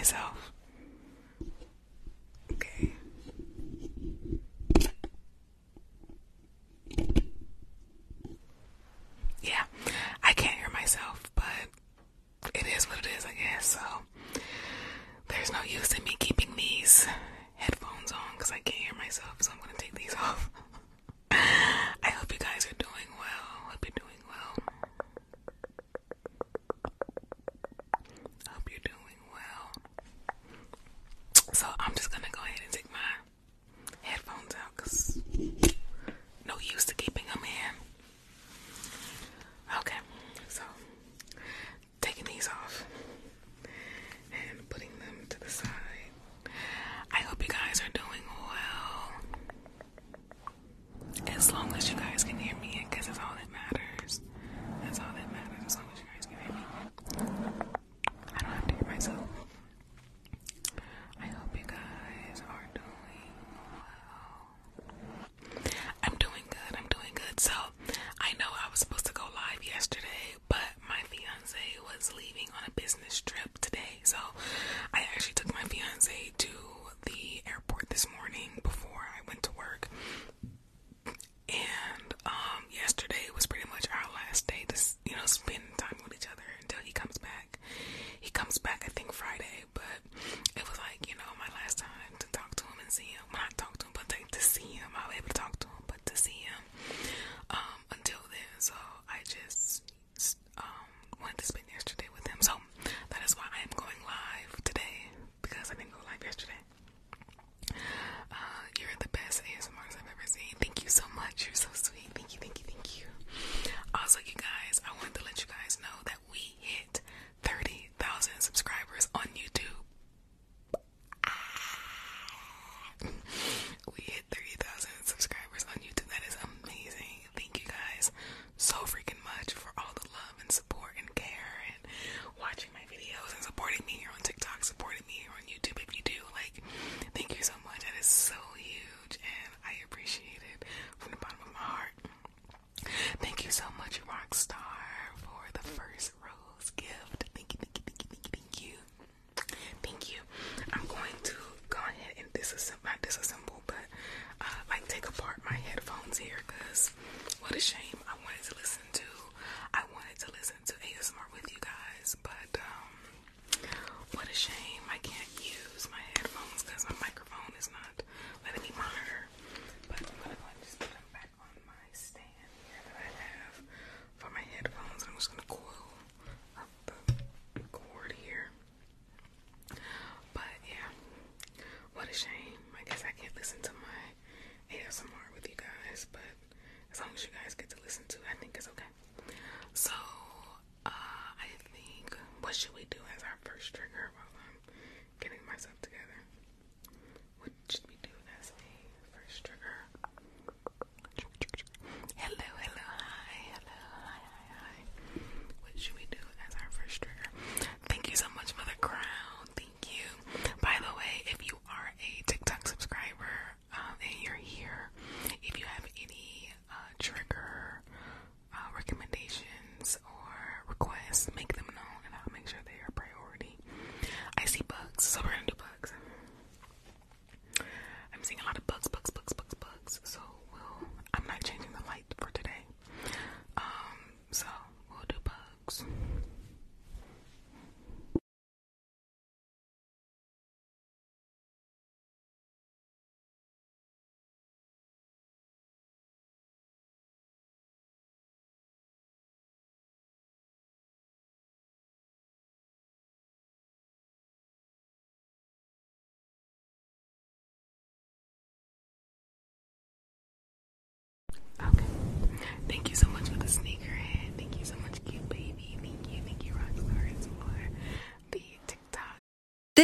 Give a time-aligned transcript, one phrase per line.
[0.00, 0.49] myself.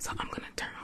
[0.00, 0.79] So I'm gonna turn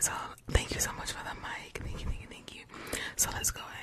[0.00, 0.12] so
[0.50, 1.78] thank you so much for the mic.
[1.84, 2.62] Thank you, thank you, thank you.
[3.16, 3.79] So let's go ahead.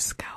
[0.00, 0.29] Your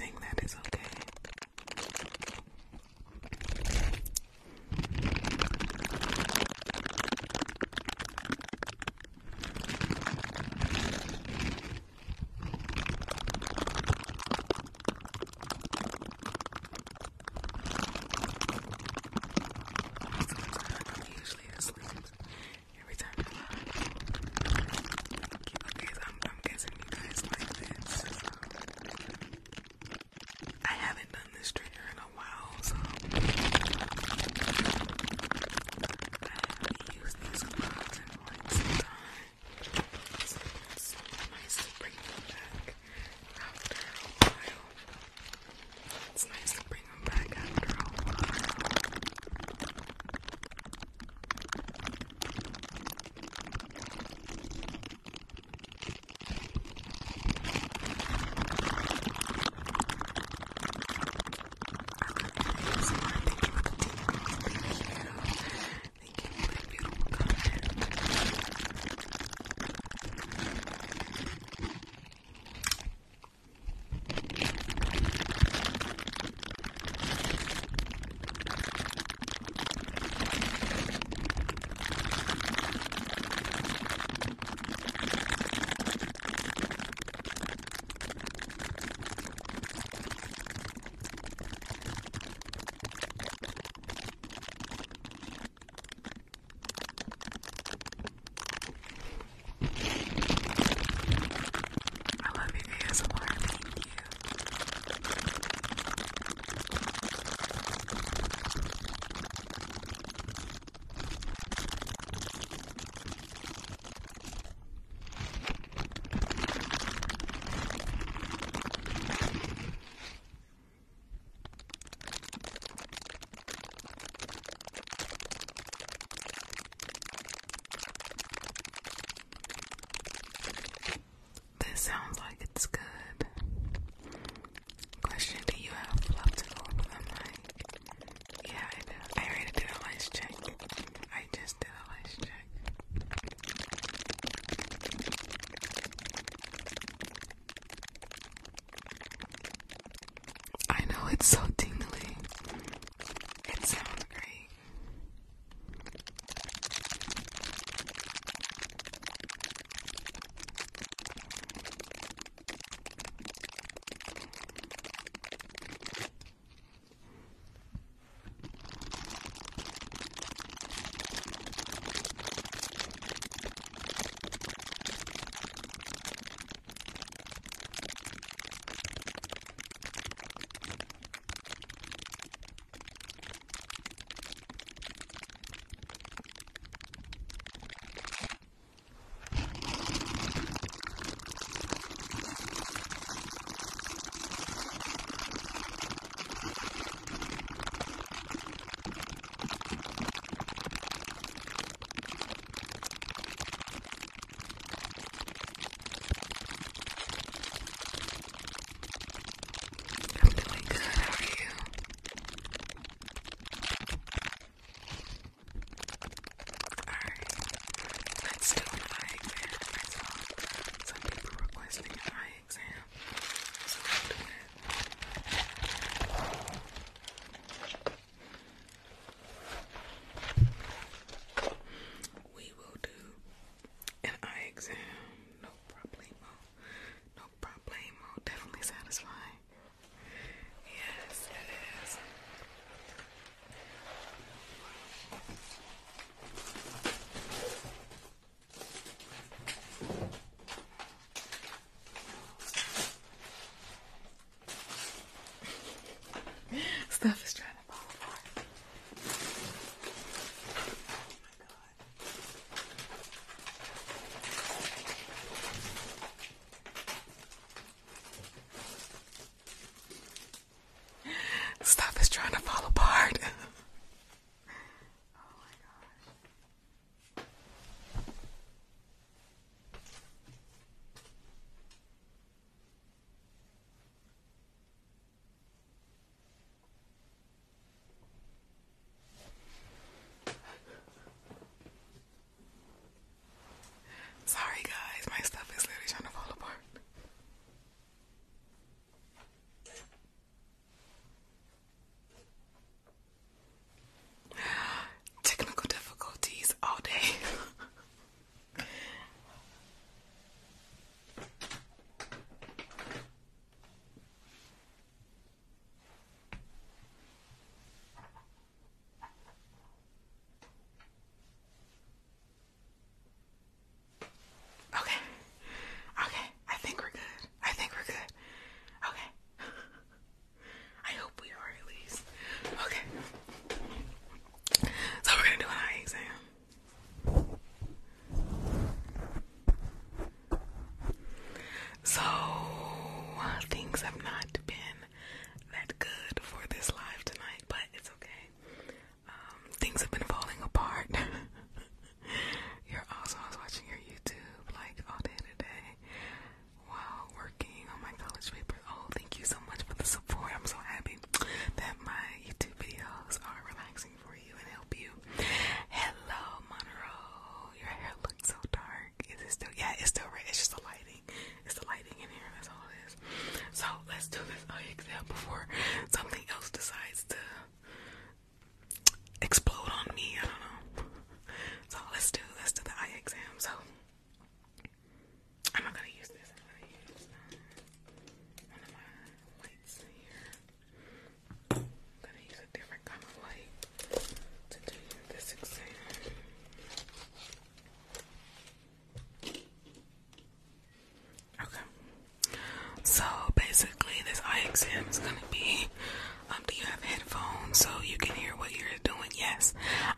[0.00, 0.31] I'm guessing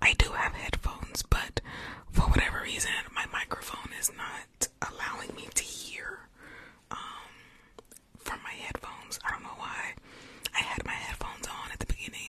[0.00, 1.61] I do have headphones, but
[2.11, 6.20] for whatever reason, my microphone is not allowing me to hear
[6.90, 6.98] um,
[8.18, 9.18] from my headphones.
[9.24, 9.94] I don't know why.
[10.57, 12.26] I had my headphones on at the beginning.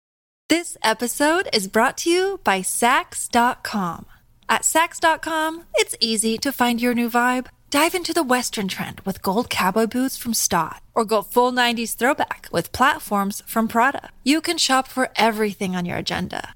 [0.50, 4.06] This episode is brought to you by Saks.com.
[4.48, 7.48] At Saks.com, it's easy to find your new vibe.
[7.70, 11.96] Dive into the Western trend with gold cowboy boots from Staud, or go full 90s
[11.96, 14.10] throwback with platforms from Prada.
[14.24, 16.56] You can shop for everything on your agenda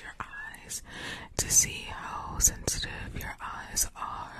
[0.00, 0.82] your eyes
[1.36, 4.37] to see how sensitive your eyes are.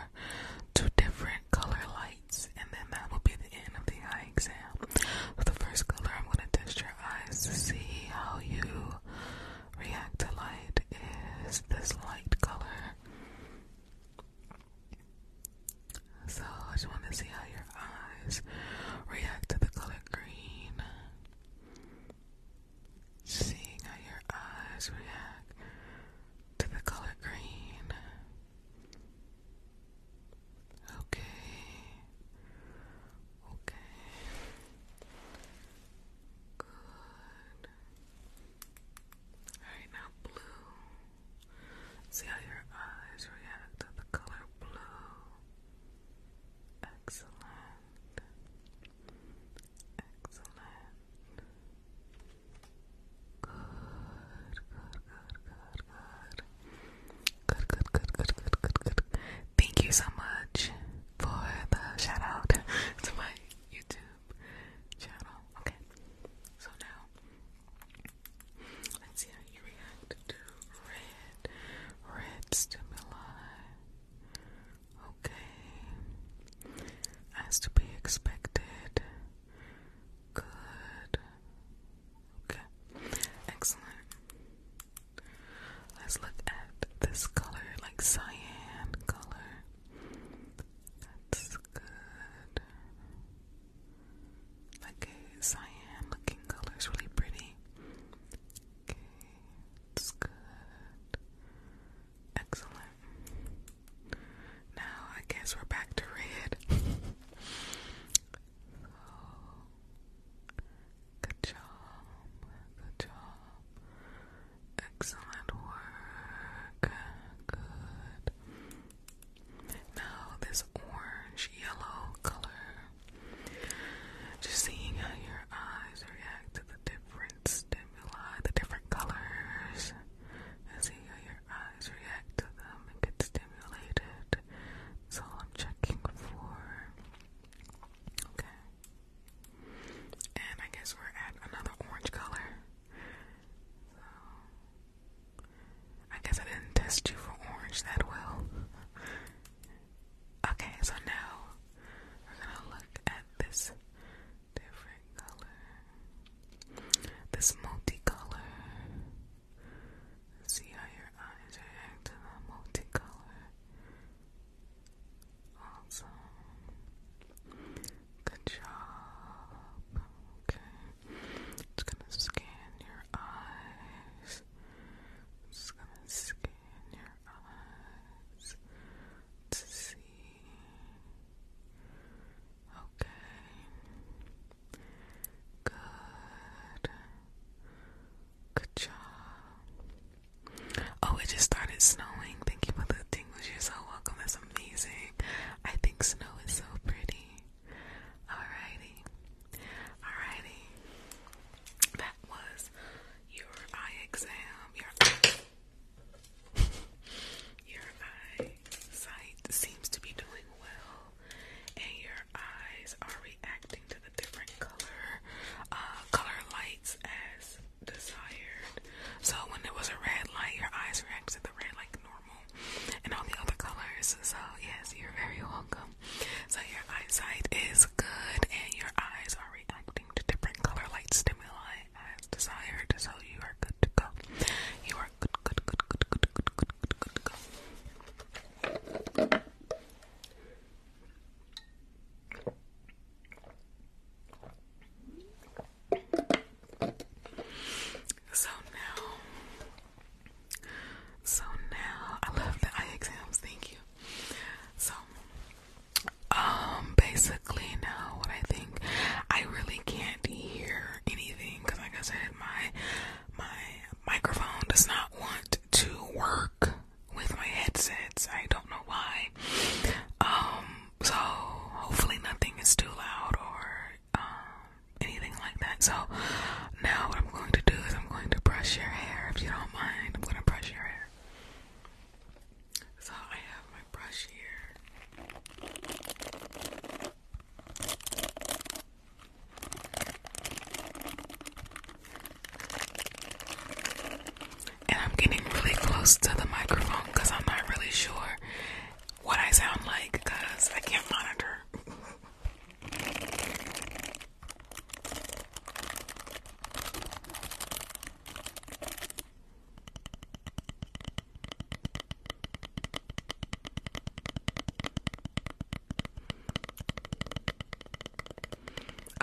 [191.79, 192.08] It's not.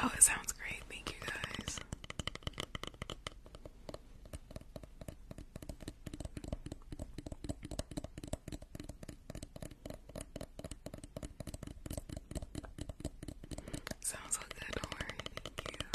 [0.07, 0.83] Oh, it sounds great.
[0.87, 1.79] Thank you guys.
[14.01, 15.87] Sounds so good, don't worry, thank you.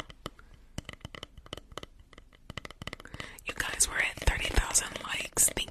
[3.47, 5.49] You guys were at 30,000 likes.
[5.55, 5.70] Thank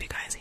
[0.00, 0.36] you guys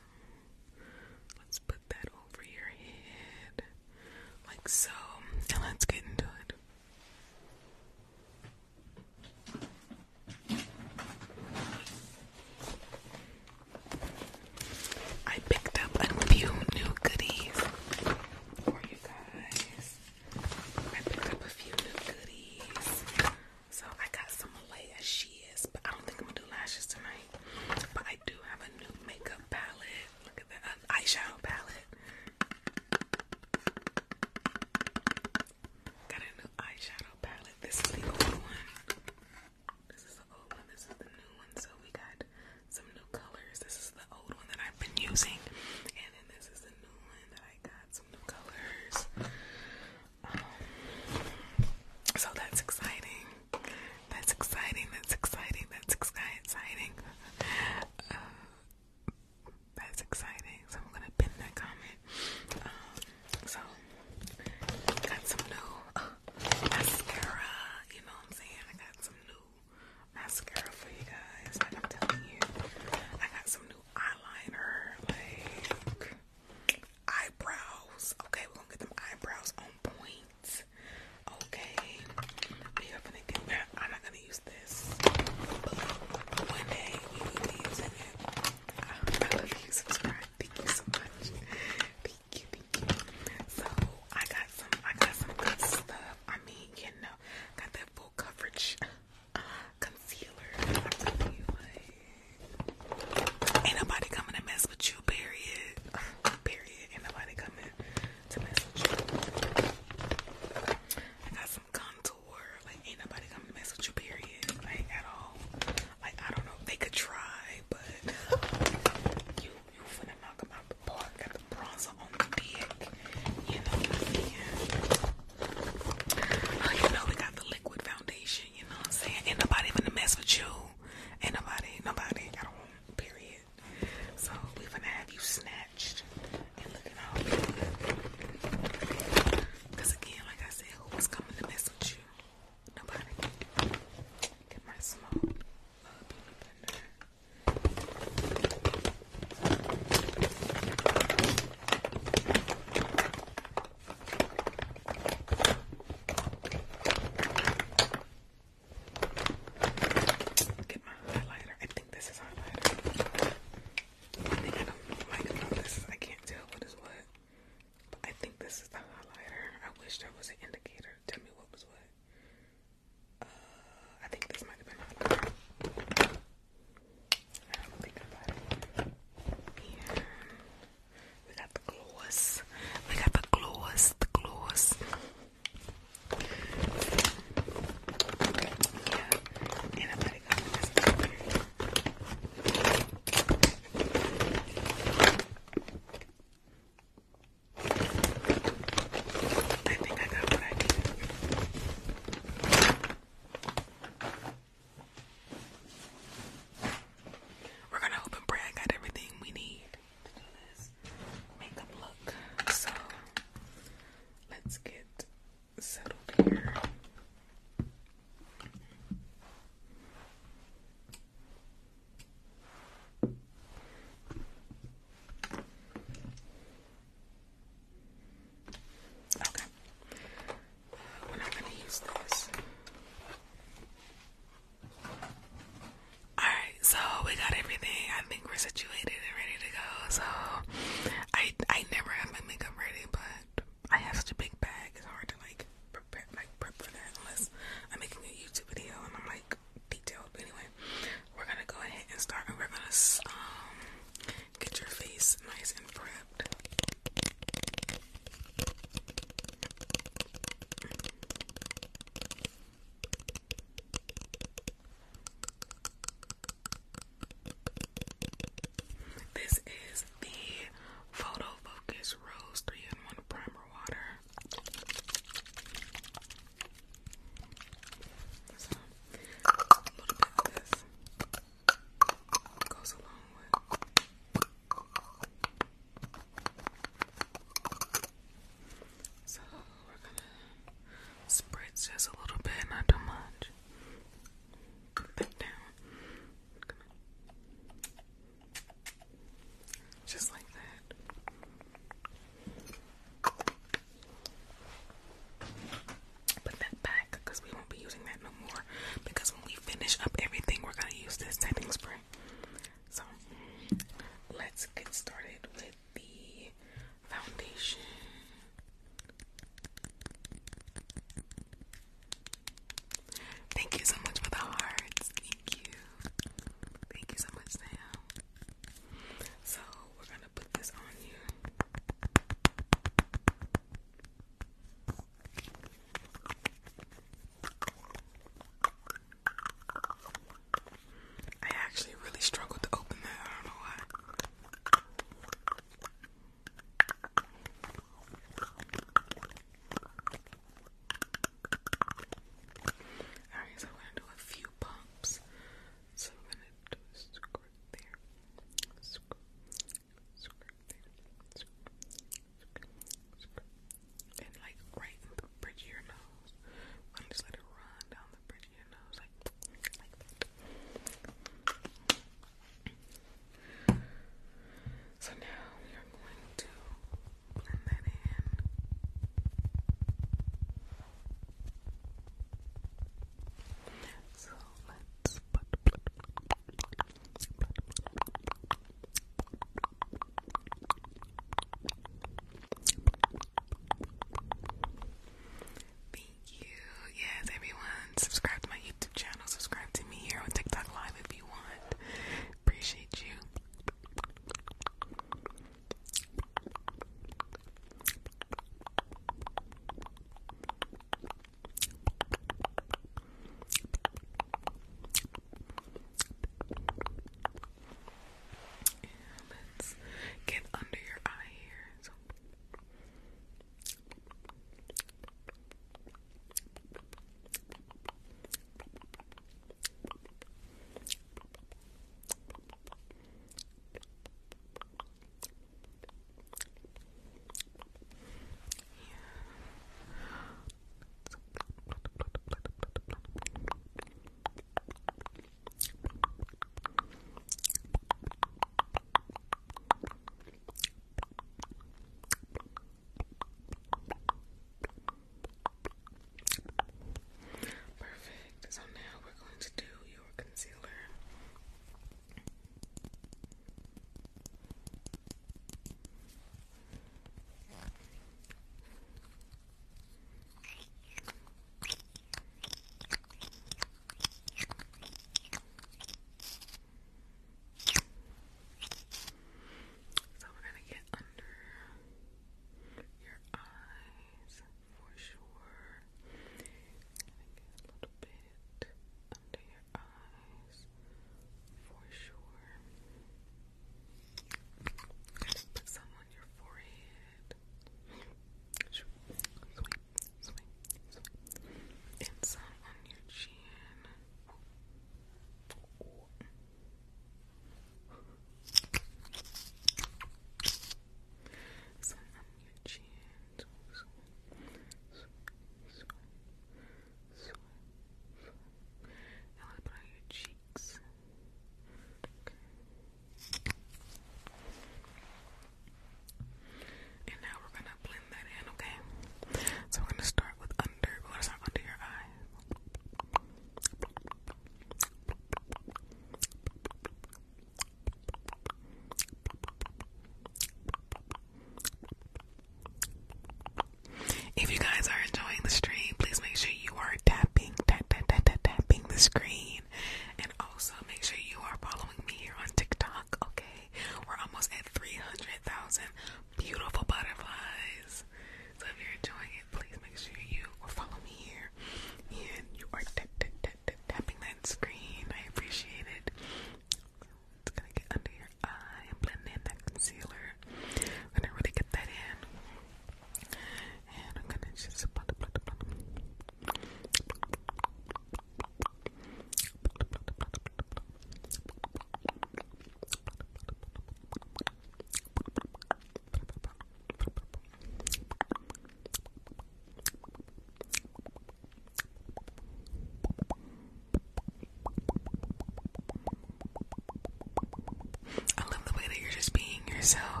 [599.61, 600.00] yourself.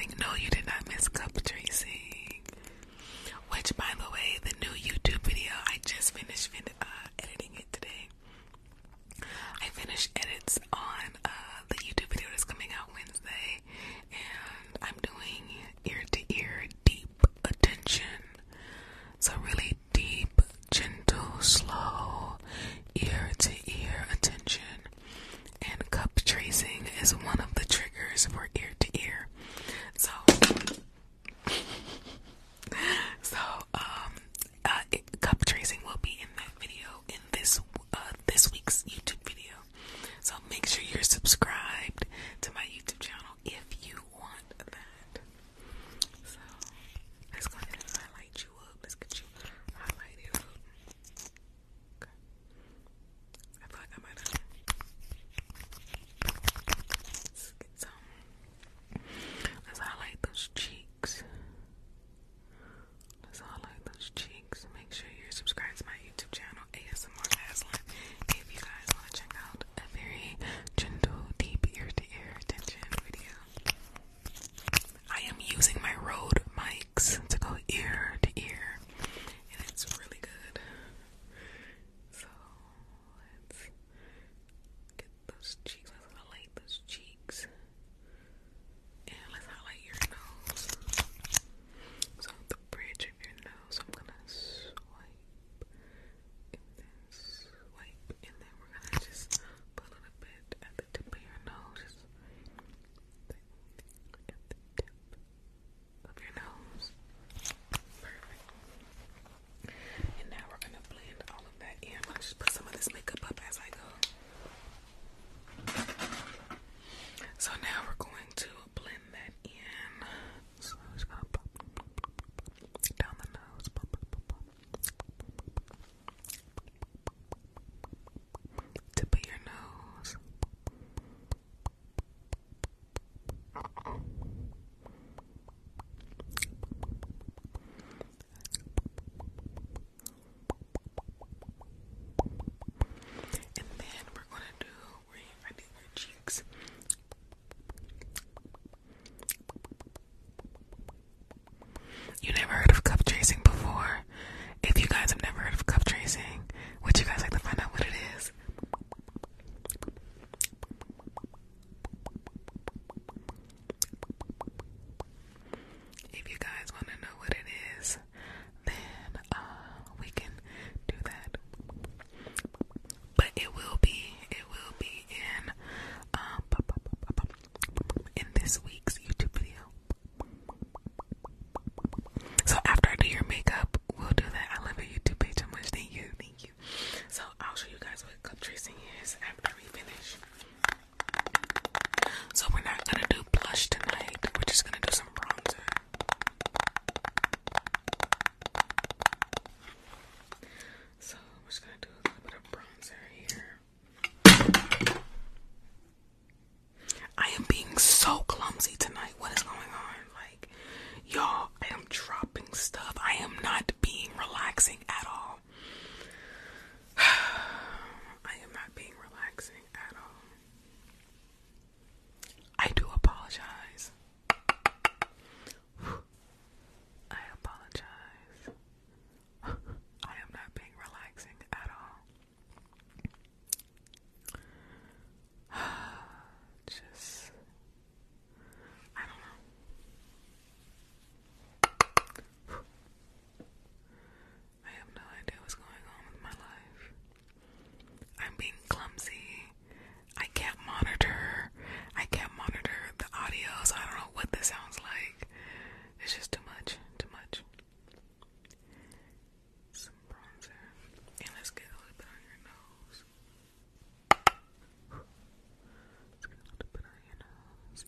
[0.00, 0.18] tracing.
[0.20, 2.40] No, you did not miss cup tracing.
[3.50, 6.62] Which, by the way, the new YouTube video I just finished fin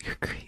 [0.05, 0.42] You're crazy.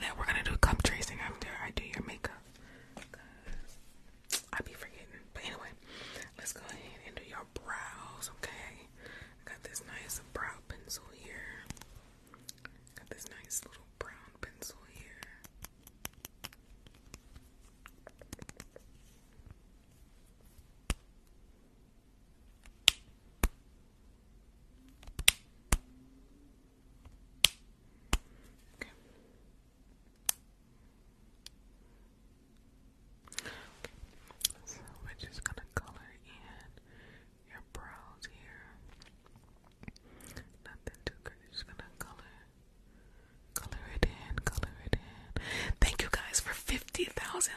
[0.00, 0.53] that we're gonna do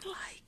[0.07, 0.46] likes.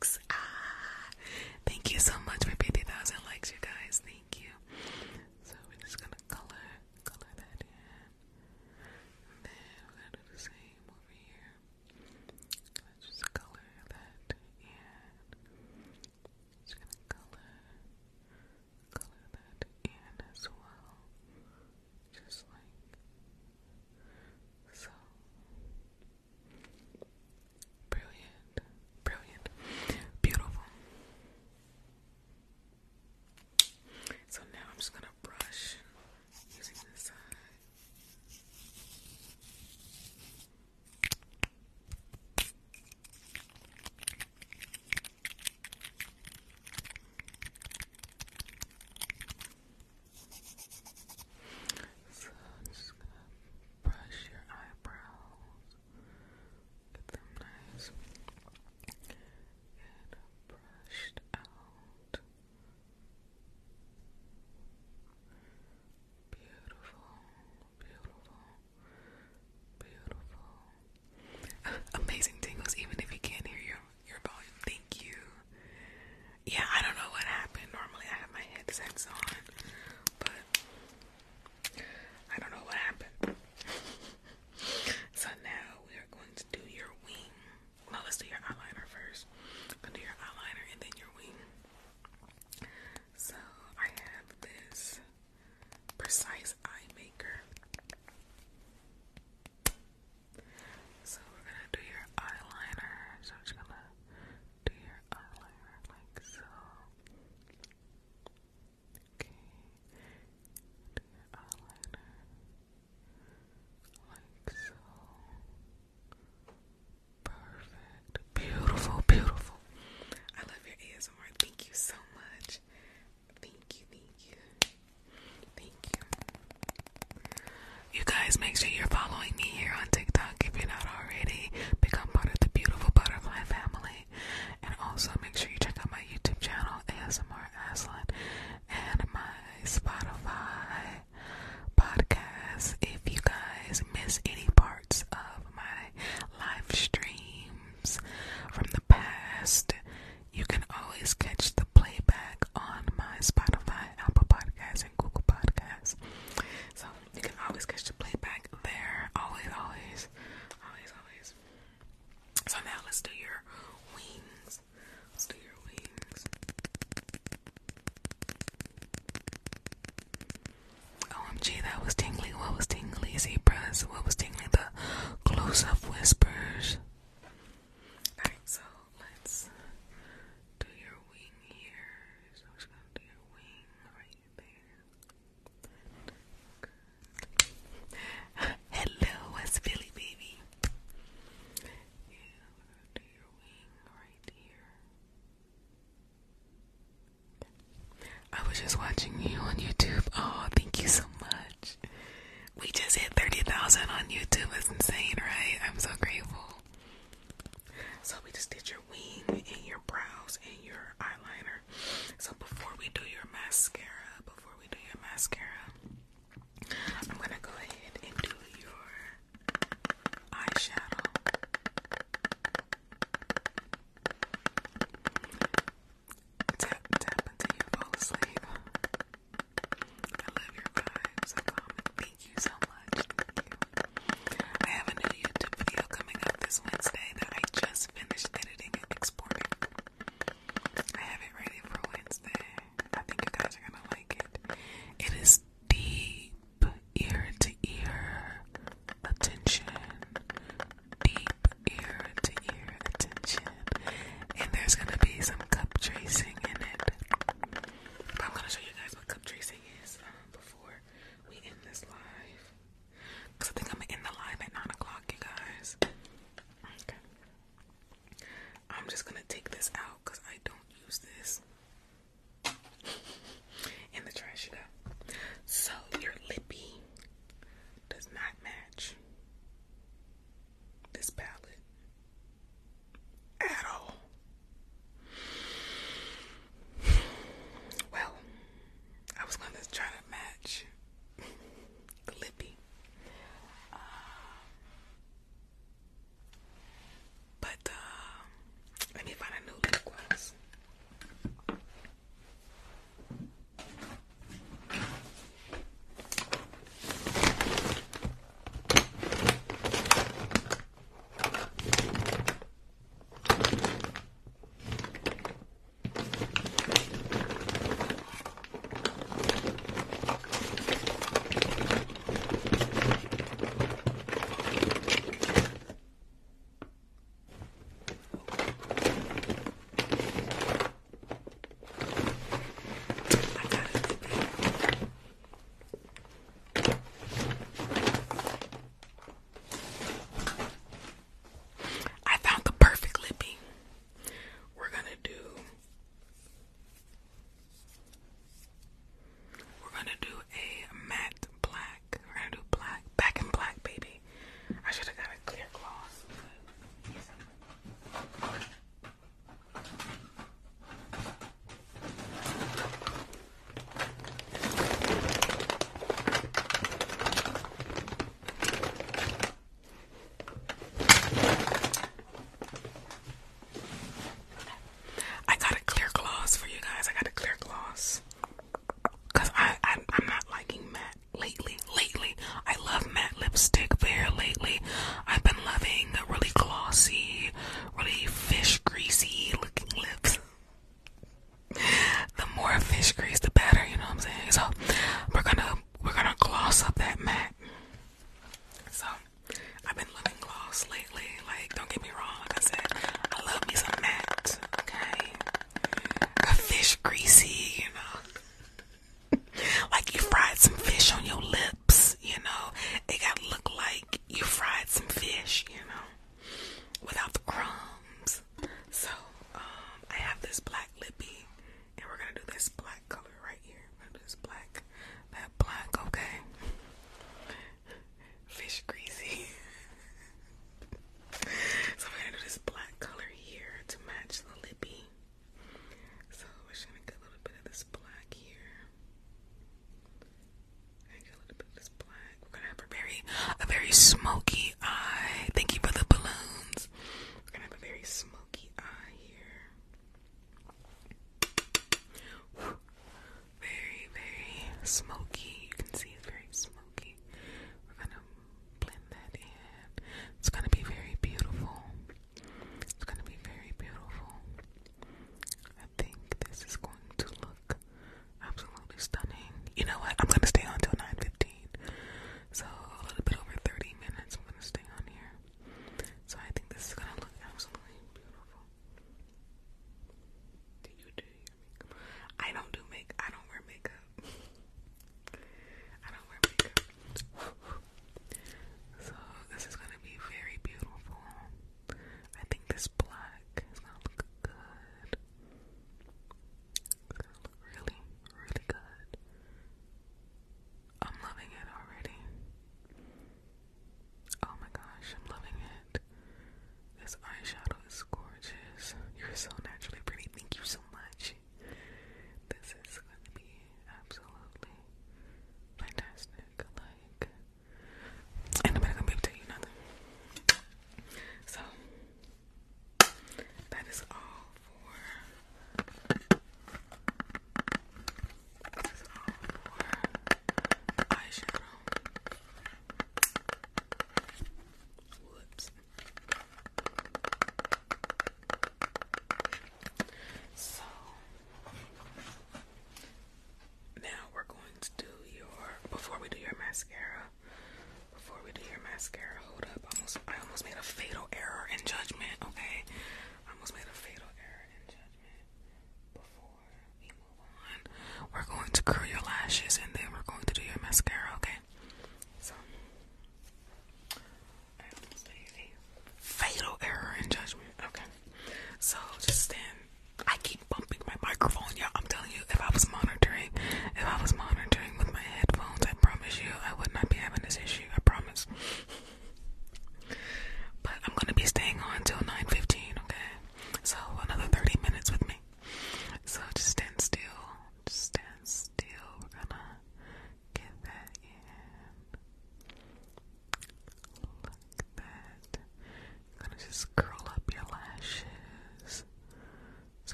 [548.80, 549.62] Mascara, hold up.
[549.76, 550.99] Almost I almost made a fatal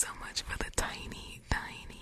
[0.00, 1.99] so much for the tiny, tiny,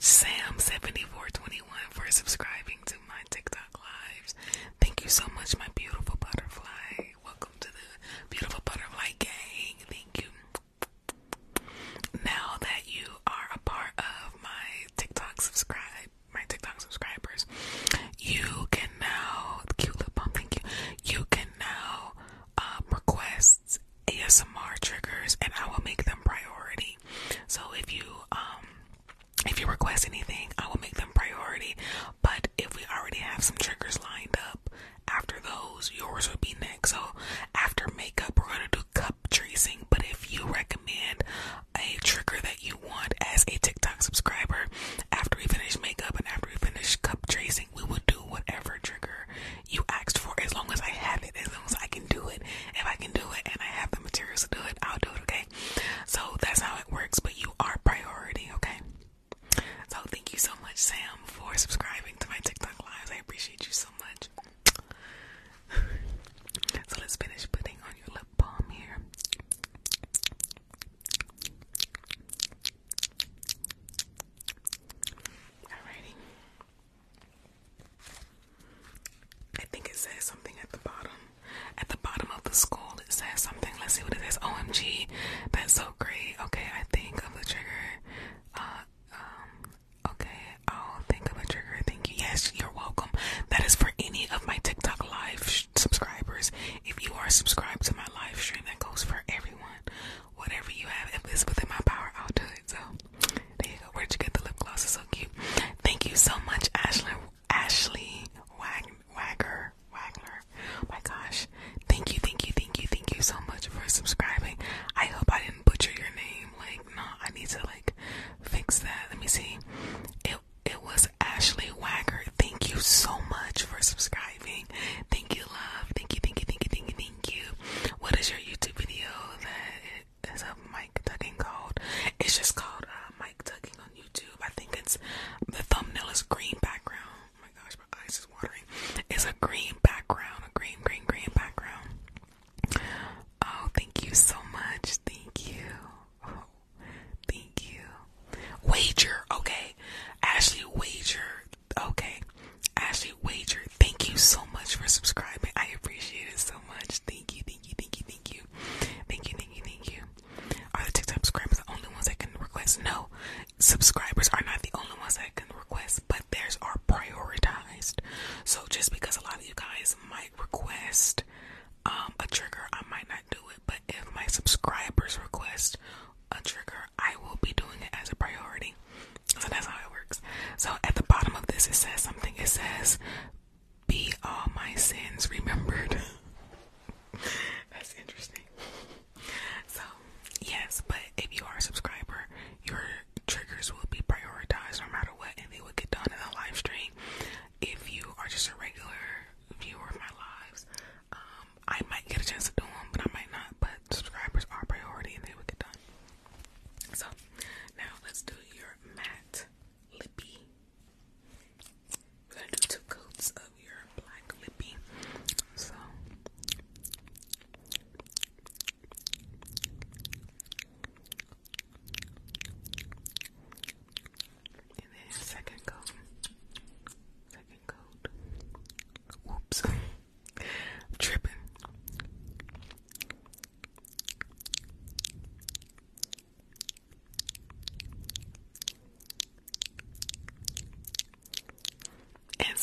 [0.00, 2.47] Sam7421, for a subscribing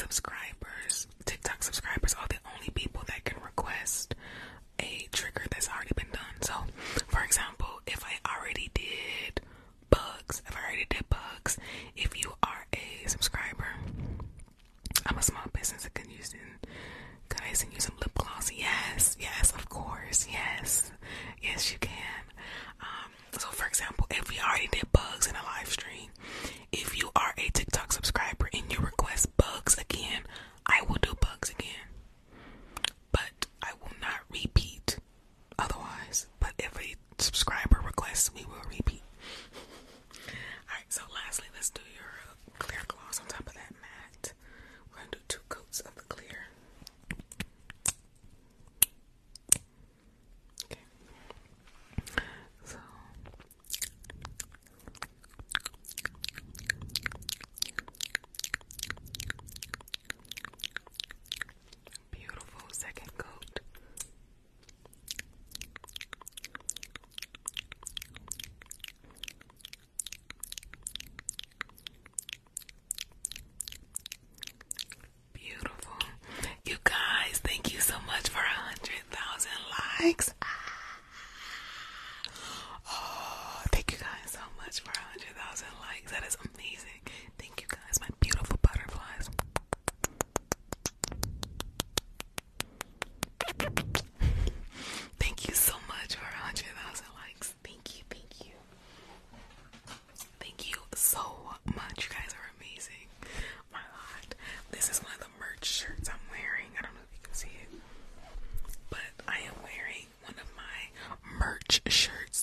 [0.05, 0.64] Subscribe.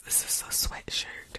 [0.00, 1.38] this is a sweatshirt.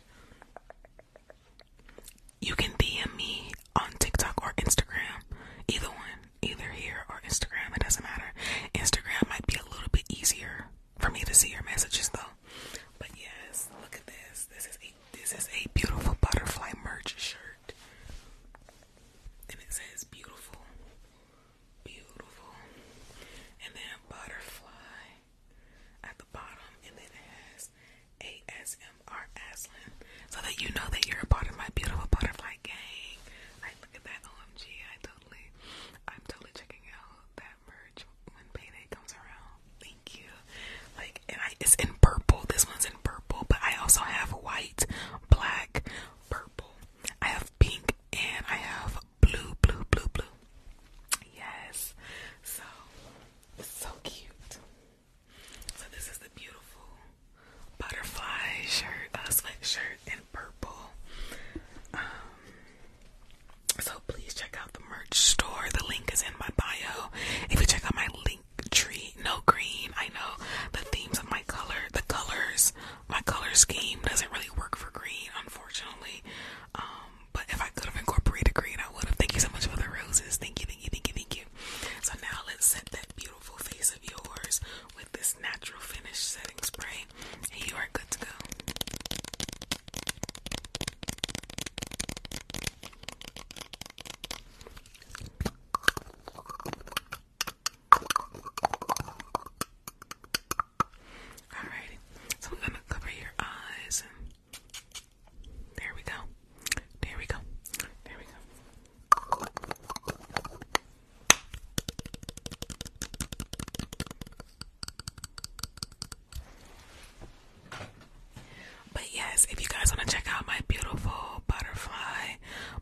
[119.44, 122.38] guys, if you guys want to check out my beautiful butterfly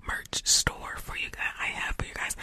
[0.07, 2.35] merch store for you guys, I have for you guys.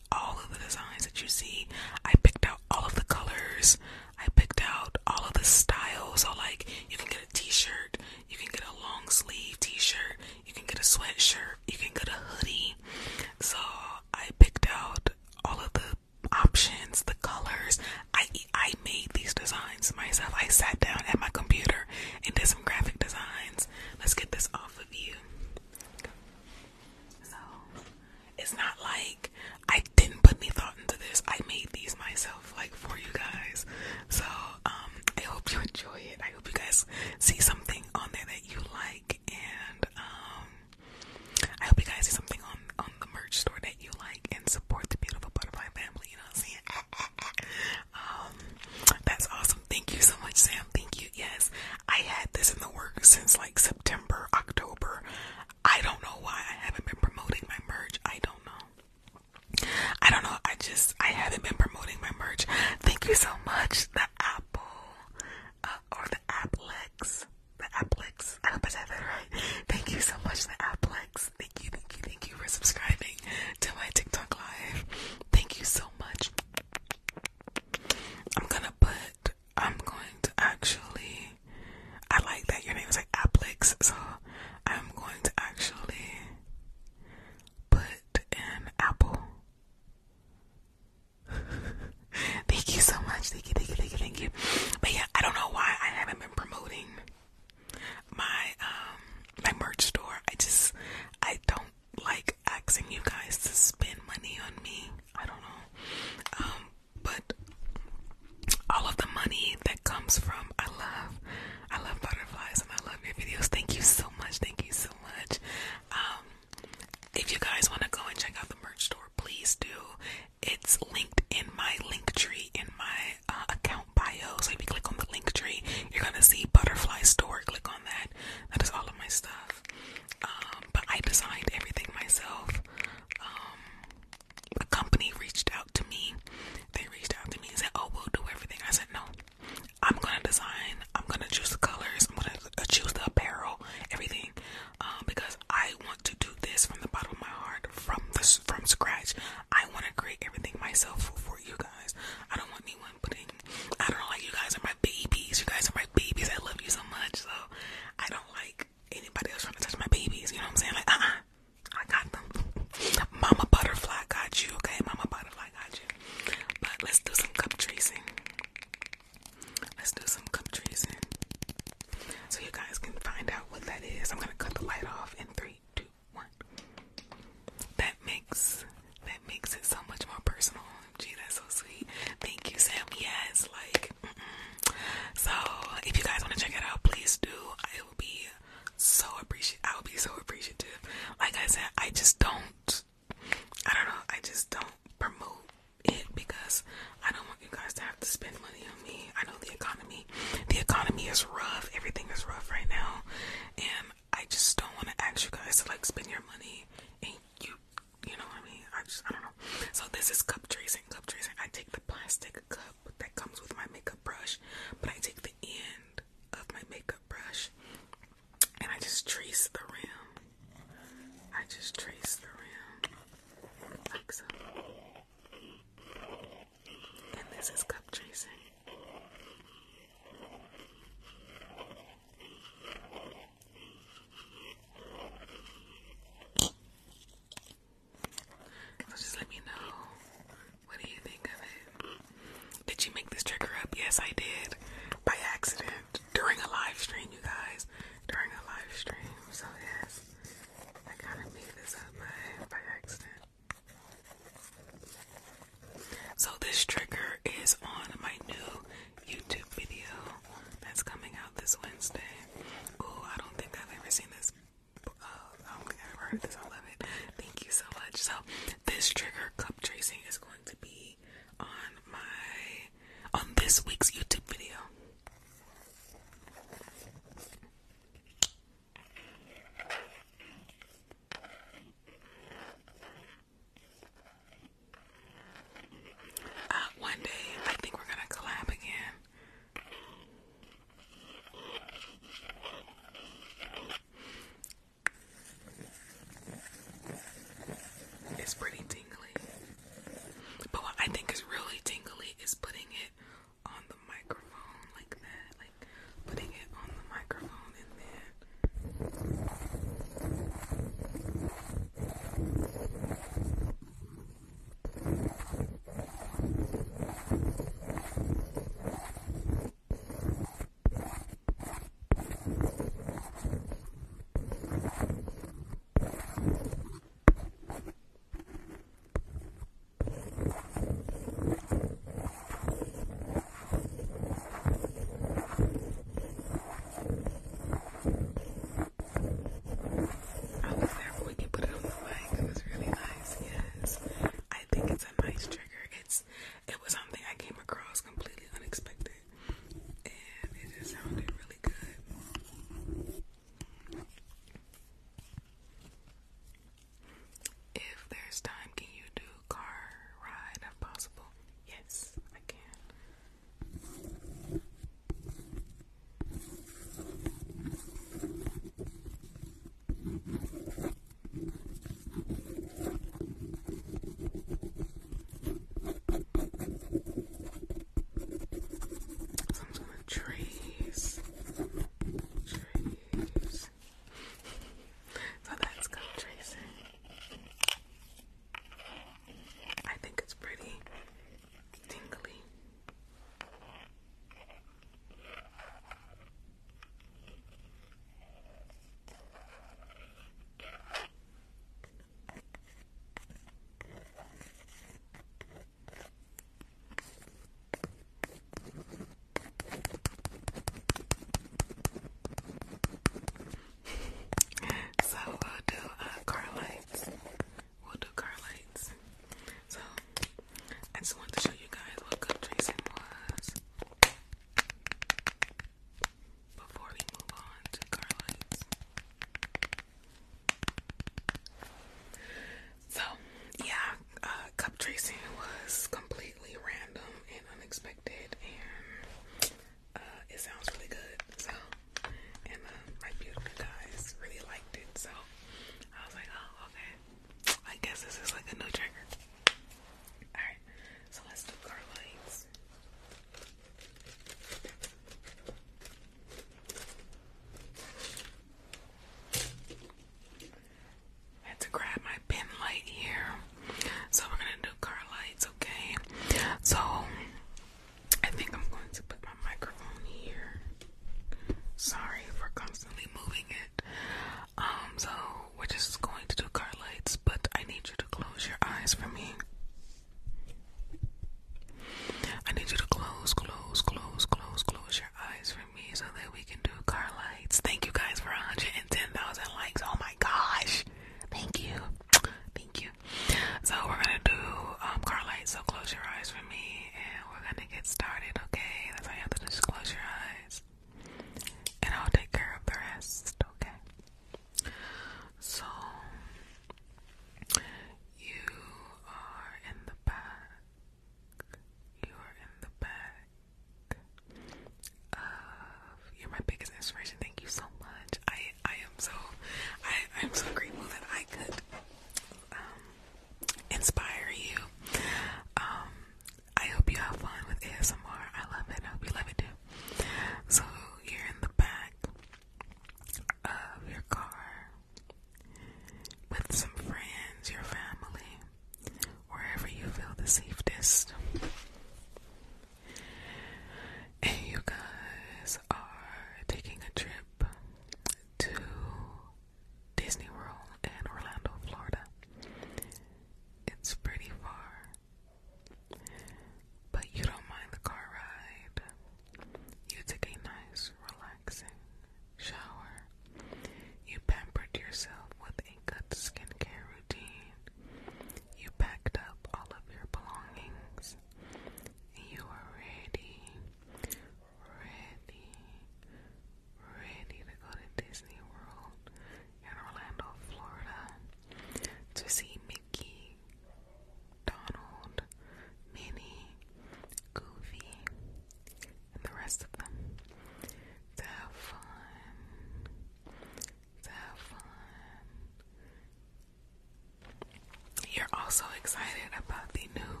[598.28, 600.00] Also excited about the new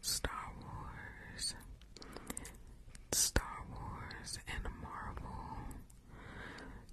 [0.00, 1.54] Star Wars.
[3.10, 5.58] Star Wars and Marvel.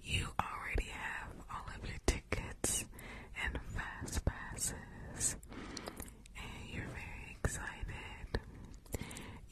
[0.02, 2.84] You already have all of your tickets
[3.44, 5.36] and fast passes,
[6.36, 8.40] and you're very excited.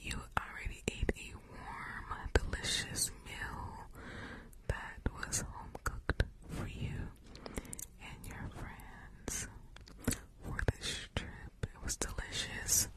[0.01, 3.87] You already ate a warm, delicious meal
[4.67, 6.99] that was home cooked for you
[8.03, 9.47] and your friends
[10.45, 11.29] for this trip.
[11.63, 12.89] It was delicious.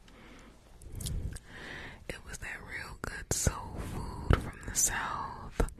[2.08, 5.72] It was that real good soul food from the south.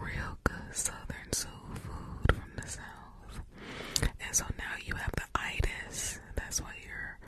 [0.00, 3.40] Real good southern soul food from the south.
[4.20, 6.18] And so now you have the itis.
[6.36, 7.18] That's why your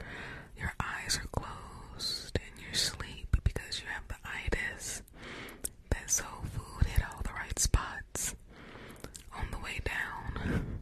[0.59, 5.03] your eyes are closed and you're asleep because you have the itis.
[5.91, 8.35] That soul food hit all the right spots
[9.37, 10.79] on the way down.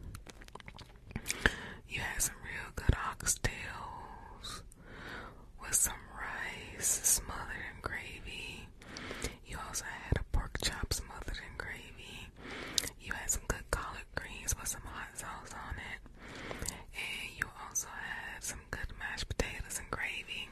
[1.89, 4.61] You had some real good oxtails
[5.61, 8.67] with some rice smothered in gravy.
[9.45, 12.27] You also had a pork chop smothered in gravy.
[13.01, 16.01] You had some good collard greens with some hot sauce on it.
[16.93, 20.49] And you also had some good mashed potatoes and gravy.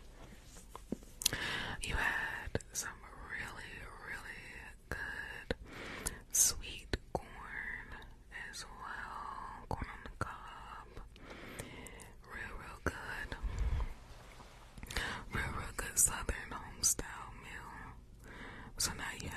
[1.81, 2.89] You had some
[3.29, 3.73] really,
[4.07, 4.45] really
[4.89, 5.55] good
[6.31, 7.87] sweet corn
[8.51, 9.65] as well.
[9.69, 10.87] Corn on the cob.
[12.31, 13.35] Real, real good.
[15.33, 17.95] Real, real good southern home style meal.
[19.21, 19.27] So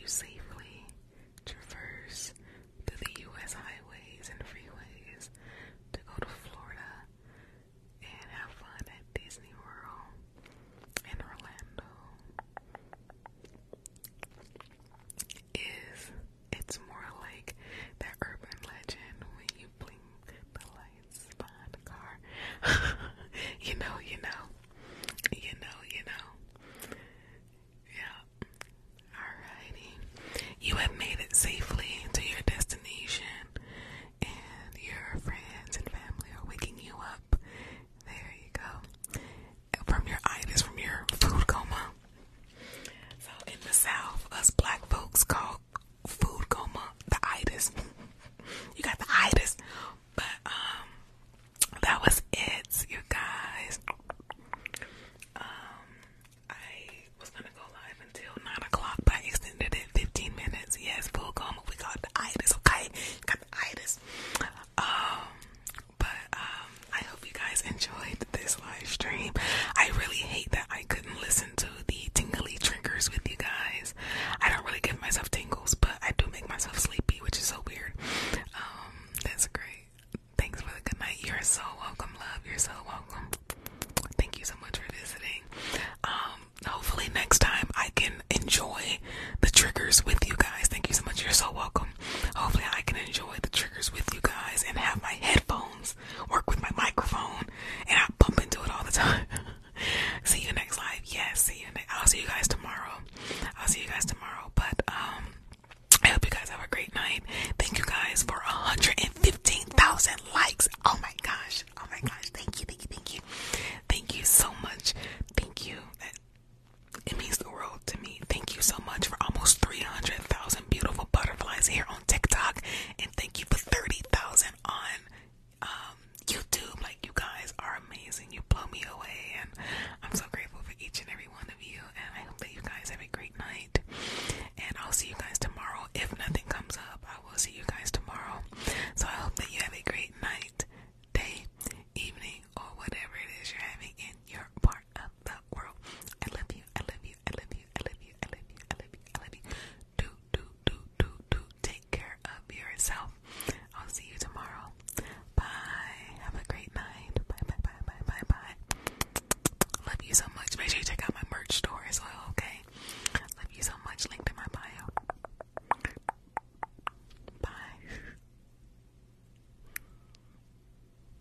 [0.00, 0.33] you see.